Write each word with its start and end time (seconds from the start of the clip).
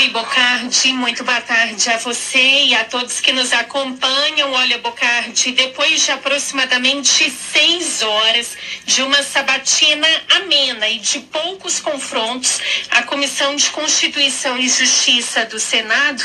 Oi, 0.00 0.08
Bocardi, 0.08 0.94
muito 0.94 1.22
boa 1.24 1.42
tarde 1.42 1.90
a 1.90 1.98
você 1.98 2.64
e 2.64 2.74
a 2.74 2.86
todos 2.86 3.20
que 3.20 3.32
nos 3.32 3.52
acompanham. 3.52 4.50
Olha, 4.50 4.78
Bocardi, 4.78 5.52
depois 5.52 6.06
de 6.06 6.10
aproximadamente 6.10 7.30
seis 7.30 8.00
horas 8.00 8.56
de 8.86 9.02
uma 9.02 9.22
sabatina 9.22 10.08
amena 10.36 10.88
e 10.88 11.00
de 11.00 11.18
poucos 11.18 11.80
confrontos, 11.80 12.60
a 12.90 13.02
Comissão 13.02 13.54
de 13.54 13.68
Constituição 13.68 14.56
e 14.56 14.70
Justiça 14.70 15.44
do 15.44 15.60
Senado 15.60 16.24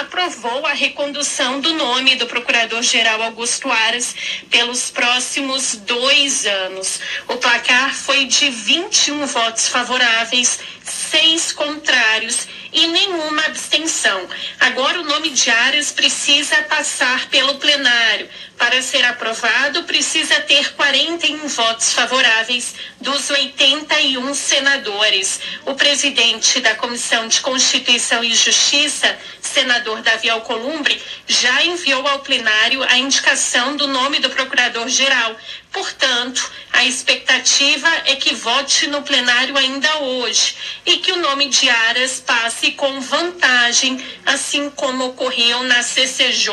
aprovou 0.00 0.66
a 0.66 0.72
recondução 0.72 1.60
do 1.60 1.74
nome 1.74 2.16
do 2.16 2.26
Procurador-Geral 2.26 3.22
Augusto 3.22 3.70
Aras 3.70 4.16
pelos 4.50 4.90
próximos 4.90 5.76
dois 5.76 6.44
anos. 6.44 6.98
O 7.28 7.36
placar 7.36 7.94
foi 7.94 8.24
de 8.24 8.50
21 8.50 9.24
votos 9.26 9.68
favoráveis, 9.68 10.58
seis 10.82 11.52
contrários 11.52 12.48
e 12.72 12.86
nenhuma 12.86 13.42
abstenção. 13.46 14.28
Agora 14.58 15.00
o 15.00 15.04
nome 15.04 15.30
de 15.30 15.50
Aras 15.50 15.92
precisa 15.92 16.56
passar 16.62 17.28
pelo 17.28 17.56
plenário. 17.56 18.28
Para 18.56 18.80
ser 18.80 19.04
aprovado, 19.04 19.82
precisa 19.84 20.40
ter 20.42 20.72
41 20.74 21.48
votos 21.48 21.92
favoráveis 21.92 22.74
dos 23.00 23.28
81 23.28 24.34
senadores. 24.34 25.40
O 25.66 25.74
presidente 25.74 26.60
da 26.60 26.74
Comissão 26.76 27.26
de 27.26 27.40
Constituição 27.40 28.22
e 28.22 28.34
Justiça, 28.34 29.18
senador 29.40 30.00
Davi 30.00 30.30
Alcolumbre, 30.30 31.02
já 31.26 31.64
enviou 31.64 32.06
ao 32.06 32.20
plenário 32.20 32.82
a 32.84 32.96
indicação 32.96 33.76
do 33.76 33.88
nome 33.88 34.20
do 34.20 34.30
procurador-geral. 34.30 35.36
Portanto, 35.72 36.52
a 36.72 36.84
expectativa 36.84 37.88
é 38.06 38.16
que 38.16 38.34
vote 38.34 38.86
no 38.88 39.02
plenário 39.02 39.56
ainda 39.56 39.98
hoje 39.98 40.56
e 40.84 40.98
que 40.98 41.12
o 41.12 41.16
nome 41.16 41.48
de 41.48 41.68
Aras 41.68 42.20
passe 42.20 42.72
com 42.72 43.00
vantagem, 43.00 44.04
assim 44.26 44.68
como 44.70 45.06
ocorreu 45.06 45.62
na 45.62 45.82
CCJ. 45.82 46.52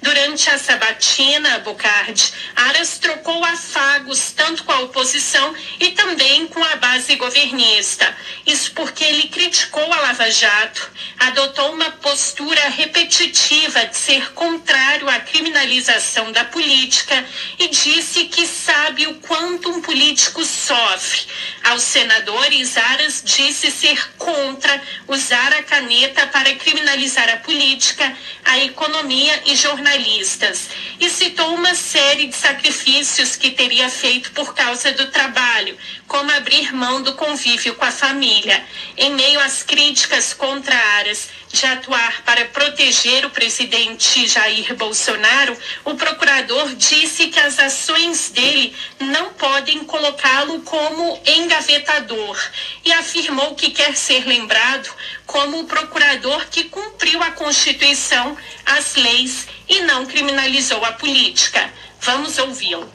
Durante 0.00 0.48
a 0.48 0.58
sabatina, 0.58 1.58
Bocardi, 1.58 2.32
Aras 2.54 2.98
trocou 2.98 3.44
afagos 3.44 4.30
tanto 4.30 4.64
com 4.64 4.72
a 4.72 4.80
oposição 4.80 5.54
e 5.80 5.90
também 5.90 6.46
com 6.46 6.62
a 6.62 6.76
base 6.76 7.16
governista. 7.16 8.16
Isso 8.46 8.72
porque 8.72 9.04
ele 9.04 9.28
criticou 9.28 9.92
a 9.92 10.00
Lava 10.00 10.30
Jato, 10.30 10.90
adotou 11.18 11.72
uma 11.72 11.90
postura 11.90 12.68
repetitiva 12.68 13.86
de 13.86 13.96
ser 13.96 14.32
contrário 14.32 15.08
à 15.08 15.20
criminalização 15.20 16.30
da 16.32 16.44
política 16.44 17.26
e 17.58 17.68
disse 17.68 18.24
que 18.26 18.37
que 18.38 18.46
sabe 18.46 19.04
o 19.08 19.14
quanto 19.14 19.68
um 19.68 19.82
político 19.82 20.44
sofre. 20.44 21.26
Aos 21.68 21.82
senadores, 21.82 22.78
Aras 22.78 23.22
disse 23.22 23.70
ser 23.70 24.16
contra 24.16 24.80
usar 25.06 25.52
a 25.52 25.62
caneta 25.62 26.26
para 26.28 26.54
criminalizar 26.54 27.28
a 27.28 27.36
política, 27.36 28.16
a 28.42 28.58
economia 28.60 29.42
e 29.44 29.54
jornalistas. 29.54 30.70
E 30.98 31.10
citou 31.10 31.54
uma 31.54 31.74
série 31.74 32.28
de 32.28 32.34
sacrifícios 32.34 33.36
que 33.36 33.50
teria 33.50 33.90
feito 33.90 34.32
por 34.32 34.54
causa 34.54 34.92
do 34.92 35.08
trabalho, 35.08 35.76
como 36.06 36.30
abrir 36.32 36.74
mão 36.74 37.02
do 37.02 37.12
convívio 37.16 37.74
com 37.74 37.84
a 37.84 37.92
família. 37.92 38.64
Em 38.96 39.12
meio 39.12 39.38
às 39.40 39.62
críticas 39.62 40.32
contra 40.32 40.74
Aras, 40.74 41.28
de 41.52 41.66
atuar 41.66 42.22
para 42.24 42.44
proteger 42.46 43.24
o 43.24 43.30
presidente 43.30 44.26
Jair 44.26 44.74
Bolsonaro, 44.74 45.56
o 45.84 45.94
procurador 45.94 46.74
disse 46.74 47.28
que 47.28 47.40
as 47.40 47.58
ações 47.58 48.30
dele 48.30 48.74
não 49.00 49.32
podem 49.32 49.84
colocá-lo 49.84 50.60
como 50.62 51.20
engavetador 51.58 52.38
e 52.84 52.92
afirmou 52.92 53.54
que 53.54 53.70
quer 53.70 53.96
ser 53.96 54.26
lembrado 54.26 54.88
como 55.26 55.60
o 55.60 55.64
procurador 55.64 56.46
que 56.50 56.64
cumpriu 56.64 57.22
a 57.22 57.32
Constituição, 57.32 58.36
as 58.64 58.94
leis 58.94 59.46
e 59.68 59.80
não 59.80 60.06
criminalizou 60.06 60.84
a 60.84 60.92
política. 60.92 61.70
Vamos 62.00 62.38
ouvi-lo. 62.38 62.88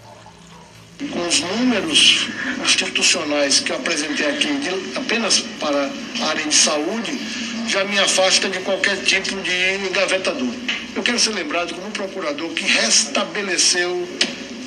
Com 1.12 1.28
os 1.28 1.40
números 1.42 2.28
institucionais 2.64 3.60
que 3.60 3.72
eu 3.72 3.76
apresentei 3.76 4.28
aqui 4.28 4.48
apenas 4.96 5.40
para 5.60 5.92
a 6.22 6.26
área 6.28 6.46
de 6.46 6.56
saúde, 6.56 7.20
já 7.68 7.84
me 7.84 8.00
afasta 8.00 8.48
de 8.50 8.60
qualquer 8.60 8.98
tipo 9.04 9.36
de 9.42 9.76
engavetador. 9.88 10.54
Eu 10.96 11.04
quero 11.04 11.20
ser 11.20 11.32
lembrado 11.32 11.74
como 11.74 11.88
um 11.88 11.92
procurador 11.92 12.50
que 12.52 12.64
restabeleceu 12.64 14.08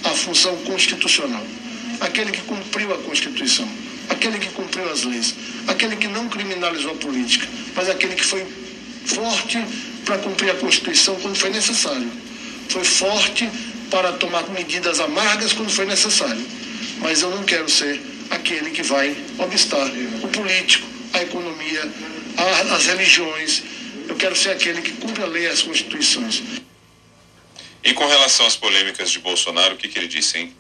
a 0.04 0.10
função 0.10 0.56
constitucional, 0.65 1.44
aquele 2.00 2.30
que 2.30 2.42
cumpriu 2.42 2.92
a 2.92 2.98
Constituição, 2.98 3.68
aquele 4.08 4.38
que 4.38 4.48
cumpriu 4.50 4.90
as 4.90 5.04
leis, 5.04 5.34
aquele 5.66 5.96
que 5.96 6.08
não 6.08 6.28
criminalizou 6.28 6.92
a 6.92 6.94
política, 6.94 7.46
mas 7.74 7.88
aquele 7.88 8.14
que 8.14 8.24
foi 8.24 8.46
forte 9.06 9.62
para 10.04 10.18
cumprir 10.18 10.50
a 10.50 10.54
Constituição 10.54 11.16
quando 11.16 11.36
foi 11.36 11.50
necessário. 11.50 12.10
Foi 12.68 12.84
forte 12.84 13.48
para 13.90 14.12
tomar 14.14 14.48
medidas 14.50 15.00
amargas 15.00 15.52
quando 15.52 15.70
foi 15.70 15.86
necessário. 15.86 16.44
Mas 16.98 17.22
eu 17.22 17.30
não 17.30 17.44
quero 17.44 17.68
ser 17.68 18.00
aquele 18.30 18.70
que 18.70 18.82
vai 18.82 19.16
obstar 19.38 19.86
o 20.22 20.28
político, 20.28 20.86
a 21.12 21.22
economia, 21.22 21.88
as 22.74 22.86
religiões. 22.86 23.62
Eu 24.08 24.16
quero 24.16 24.36
ser 24.36 24.50
aquele 24.50 24.82
que 24.82 24.92
cumpre 24.92 25.22
a 25.22 25.26
lei 25.26 25.44
e 25.44 25.48
as 25.48 25.62
constituições. 25.62 26.42
E 27.84 27.92
com 27.92 28.06
relação 28.06 28.46
às 28.46 28.56
polêmicas 28.56 29.10
de 29.10 29.20
Bolsonaro, 29.20 29.74
o 29.74 29.76
que, 29.76 29.88
que 29.88 29.98
ele 29.98 30.08
disse, 30.08 30.38
hein? 30.38 30.52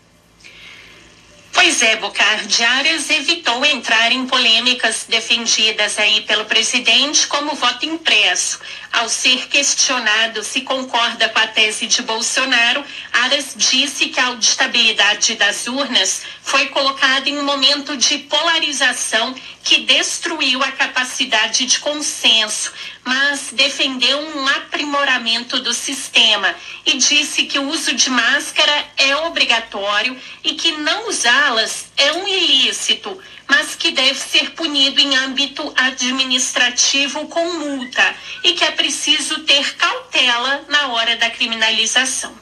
Pois 1.66 1.82
é, 1.82 1.96
Bocardi 1.96 2.62
Arias 2.62 3.10
evitou 3.10 3.64
entrar 3.64 4.12
em 4.12 4.24
polêmicas 4.24 5.04
defendidas 5.08 5.98
aí 5.98 6.20
pelo 6.20 6.44
presidente 6.44 7.26
como 7.26 7.56
voto 7.56 7.84
impresso. 7.84 8.60
Ao 8.92 9.08
ser 9.08 9.48
questionado 9.48 10.44
se 10.44 10.60
concorda 10.60 11.28
com 11.28 11.40
a 11.40 11.46
tese 11.48 11.88
de 11.88 12.02
Bolsonaro, 12.02 12.84
Aras 13.12 13.52
disse 13.56 14.10
que 14.10 14.20
a 14.20 14.26
auditabilidade 14.26 15.34
das 15.34 15.66
urnas 15.66 16.22
foi 16.40 16.66
colocada 16.66 17.28
em 17.28 17.36
um 17.36 17.44
momento 17.44 17.96
de 17.96 18.18
polarização 18.18 19.34
que 19.64 19.80
destruiu 19.80 20.62
a 20.62 20.70
capacidade 20.70 21.66
de 21.66 21.80
consenso, 21.80 22.72
mas 23.04 23.50
defendeu 23.52 24.20
um 24.20 24.46
aprimoramento 24.46 25.58
do 25.58 25.74
sistema 25.74 26.54
e 26.86 26.96
disse 26.96 27.46
que 27.46 27.58
o 27.58 27.68
uso 27.68 27.92
de 27.92 28.08
máscara 28.08 28.86
é 28.96 29.16
obrigatório 29.16 30.16
e 30.44 30.54
que 30.54 30.70
não 30.70 31.10
usá-las 31.56 31.86
é 31.96 32.12
um 32.12 32.28
ilícito 32.28 33.18
mas 33.48 33.74
que 33.76 33.92
deve 33.92 34.18
ser 34.18 34.50
punido 34.50 35.00
em 35.00 35.16
âmbito 35.16 35.72
administrativo 35.76 37.26
com 37.28 37.44
multa 37.58 38.14
e 38.42 38.52
que 38.52 38.64
é 38.64 38.72
preciso 38.72 39.40
ter 39.40 39.76
cautela 39.76 40.64
na 40.68 40.88
hora 40.88 41.16
da 41.16 41.30
criminalização. 41.30 42.34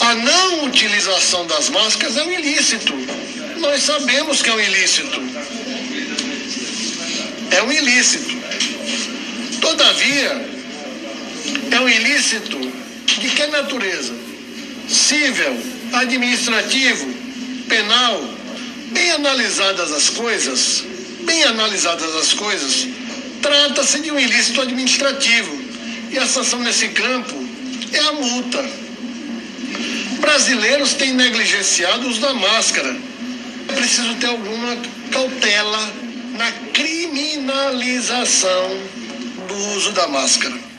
A 0.00 0.14
não 0.14 0.64
utilização 0.64 1.46
das 1.46 1.70
máscaras 1.70 2.16
é 2.18 2.22
um 2.24 2.30
ilícito. 2.30 2.92
Nós 3.58 3.82
sabemos 3.82 4.42
que 4.42 4.50
é 4.50 4.54
um 4.54 4.60
ilícito. 4.60 5.20
É 7.50 7.62
um 7.62 7.72
ilícito. 7.72 8.38
Todavia, 9.62 10.46
é 11.70 11.80
um 11.80 11.88
ilícito 11.88 12.58
de 13.06 13.30
que 13.30 13.46
natureza? 13.46 14.14
Cível, 14.88 15.56
administrativo, 15.94 17.19
penal, 17.70 18.20
Bem 18.92 19.10
analisadas 19.12 19.92
as 19.92 20.10
coisas, 20.10 20.84
bem 21.20 21.44
analisadas 21.44 22.12
as 22.16 22.32
coisas, 22.32 22.88
trata-se 23.40 24.00
de 24.00 24.10
um 24.10 24.18
ilícito 24.18 24.60
administrativo. 24.60 25.60
E 26.10 26.18
a 26.18 26.26
sanção 26.26 26.58
nesse 26.58 26.88
campo 26.88 27.36
é 27.92 28.00
a 28.00 28.12
multa. 28.12 28.68
Brasileiros 30.18 30.94
têm 30.94 31.12
negligenciado 31.12 32.04
o 32.04 32.10
uso 32.10 32.20
da 32.20 32.34
máscara. 32.34 32.96
É 33.68 33.72
preciso 33.72 34.12
ter 34.16 34.26
alguma 34.26 34.76
cautela 35.12 35.92
na 36.36 36.50
criminalização 36.72 38.76
do 39.46 39.54
uso 39.76 39.92
da 39.92 40.08
máscara. 40.08 40.69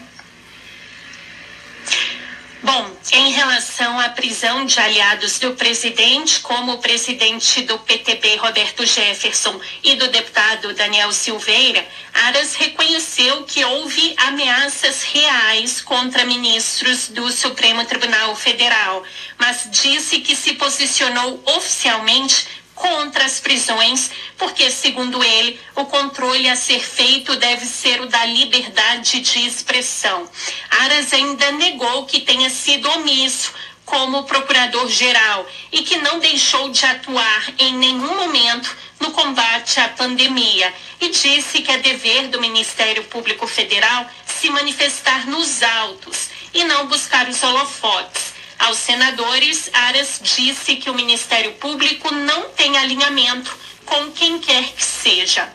Bom, 2.73 2.89
em 3.11 3.33
relação 3.33 3.99
à 3.99 4.07
prisão 4.07 4.65
de 4.65 4.79
aliados 4.79 5.37
do 5.39 5.53
presidente, 5.55 6.39
como 6.39 6.71
o 6.71 6.77
presidente 6.77 7.63
do 7.63 7.77
PTB, 7.79 8.37
Roberto 8.37 8.85
Jefferson, 8.85 9.59
e 9.83 9.95
do 9.95 10.07
deputado 10.07 10.73
Daniel 10.73 11.11
Silveira, 11.11 11.85
Aras 12.13 12.55
reconheceu 12.55 13.43
que 13.43 13.65
houve 13.65 14.13
ameaças 14.15 15.03
reais 15.03 15.81
contra 15.81 16.23
ministros 16.23 17.09
do 17.09 17.29
Supremo 17.29 17.83
Tribunal 17.83 18.33
Federal, 18.37 19.03
mas 19.37 19.67
disse 19.69 20.21
que 20.21 20.33
se 20.33 20.53
posicionou 20.53 21.43
oficialmente 21.47 22.47
contra 22.81 23.25
as 23.25 23.39
prisões, 23.39 24.09
porque, 24.37 24.71
segundo 24.71 25.23
ele, 25.23 25.59
o 25.75 25.85
controle 25.85 26.49
a 26.49 26.55
ser 26.55 26.79
feito 26.83 27.35
deve 27.35 27.65
ser 27.65 28.01
o 28.01 28.07
da 28.07 28.25
liberdade 28.25 29.19
de 29.19 29.45
expressão. 29.45 30.27
Aras 30.69 31.13
ainda 31.13 31.51
negou 31.51 32.05
que 32.07 32.21
tenha 32.21 32.49
sido 32.49 32.89
omisso 32.89 33.53
como 33.85 34.23
procurador-geral 34.23 35.45
e 35.71 35.83
que 35.83 35.97
não 35.97 36.17
deixou 36.19 36.69
de 36.69 36.83
atuar 36.85 37.53
em 37.59 37.73
nenhum 37.75 38.15
momento 38.15 38.75
no 38.99 39.11
combate 39.11 39.79
à 39.79 39.89
pandemia 39.89 40.73
e 40.99 41.09
disse 41.09 41.61
que 41.61 41.71
é 41.71 41.77
dever 41.77 42.29
do 42.29 42.41
Ministério 42.41 43.03
Público 43.03 43.45
Federal 43.45 44.09
se 44.25 44.49
manifestar 44.49 45.27
nos 45.27 45.61
autos 45.61 46.29
e 46.53 46.63
não 46.63 46.87
buscar 46.87 47.27
os 47.27 47.43
holofotes. 47.43 48.20
Aos 48.61 48.77
senadores, 48.77 49.71
Aras 49.73 50.19
disse 50.21 50.75
que 50.75 50.87
o 50.89 50.93
Ministério 50.93 51.53
Público 51.53 52.13
não 52.13 52.49
tem 52.49 52.77
alinhamento 52.77 53.57
com 53.85 54.11
quem 54.11 54.37
quer 54.37 54.63
que 54.73 54.83
seja. 54.83 55.51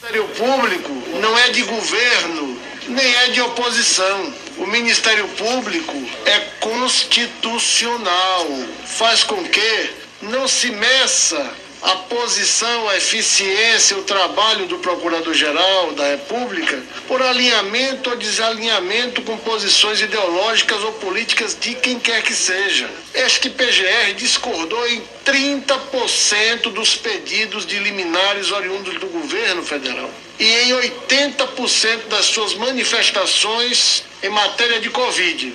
O 0.00 0.06
Ministério 0.06 0.26
Público 0.28 0.90
não 1.20 1.38
é 1.38 1.50
de 1.50 1.64
governo, 1.64 2.58
nem 2.88 3.14
é 3.16 3.28
de 3.28 3.42
oposição. 3.42 4.34
O 4.56 4.66
Ministério 4.66 5.28
Público 5.28 5.92
é 6.24 6.40
constitucional. 6.60 8.46
Faz 8.86 9.22
com 9.22 9.44
que 9.44 9.90
não 10.22 10.48
se 10.48 10.70
meça 10.70 11.54
a 11.82 11.96
posição, 11.96 12.88
a 12.88 12.96
eficiência, 12.96 13.98
o 13.98 14.04
trabalho 14.04 14.66
do 14.66 14.78
Procurador-Geral 14.78 15.92
da 15.94 16.10
República 16.10 16.80
por 17.08 17.20
alinhamento 17.20 18.10
ou 18.10 18.16
desalinhamento 18.16 19.20
com 19.22 19.36
posições 19.38 20.00
ideológicas 20.00 20.82
ou 20.84 20.92
políticas 20.94 21.56
de 21.58 21.74
quem 21.74 21.98
quer 21.98 22.22
que 22.22 22.34
seja. 22.34 22.88
Este 23.12 23.50
PGR 23.50 24.14
discordou 24.16 24.86
em 24.88 25.02
30% 25.24 26.72
dos 26.72 26.94
pedidos 26.94 27.66
de 27.66 27.78
liminares 27.78 28.52
oriundos 28.52 28.98
do 29.00 29.08
governo 29.08 29.62
federal 29.64 30.10
e 30.38 30.44
em 30.44 30.70
80% 30.70 32.08
das 32.08 32.26
suas 32.26 32.54
manifestações 32.54 34.04
em 34.22 34.28
matéria 34.28 34.80
de 34.80 34.88
Covid. 34.90 35.52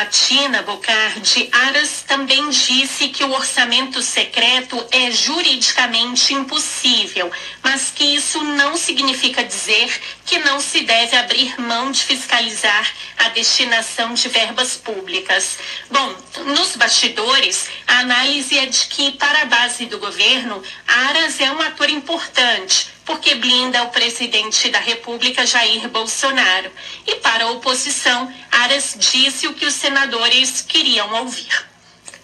Na 0.00 0.06
sabatina, 0.06 0.62
Bocardi, 0.62 1.50
Aras 1.52 2.02
também 2.08 2.48
disse 2.48 3.08
que 3.08 3.22
o 3.22 3.32
orçamento 3.32 4.00
secreto 4.00 4.82
é 4.90 5.10
juridicamente 5.10 6.32
impossível, 6.32 7.30
mas 7.62 7.92
que 7.94 8.02
isso 8.16 8.42
não 8.42 8.78
significa 8.78 9.44
dizer 9.44 10.00
que 10.24 10.38
não 10.38 10.58
se 10.58 10.80
deve 10.80 11.14
abrir 11.16 11.60
mão 11.60 11.90
de 11.90 12.02
fiscalizar 12.02 12.90
a 13.18 13.28
destinação 13.28 14.14
de 14.14 14.26
verbas 14.30 14.74
públicas. 14.78 15.58
Bom, 15.90 16.16
nos 16.46 16.76
bastidores, 16.76 17.68
a 17.86 17.98
análise 17.98 18.58
é 18.58 18.64
de 18.64 18.86
que, 18.86 19.12
para 19.12 19.42
a 19.42 19.46
base 19.46 19.84
do 19.84 19.98
governo, 19.98 20.62
Aras 20.88 21.38
é 21.40 21.52
um 21.52 21.60
ator 21.60 21.90
importante 21.90 22.88
porque 23.04 23.34
blinda 23.34 23.82
o 23.84 23.90
presidente 23.90 24.68
da 24.70 24.78
República, 24.78 25.46
Jair 25.46 25.88
Bolsonaro. 25.88 26.70
E 27.06 27.16
para 27.16 27.44
a 27.44 27.50
oposição, 27.50 28.32
Aras 28.50 28.96
disse 28.98 29.46
o 29.46 29.54
que 29.54 29.66
os 29.66 29.74
senadores 29.74 30.62
queriam 30.62 31.12
ouvir. 31.14 31.66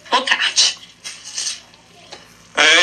Bocardi. 0.09 0.76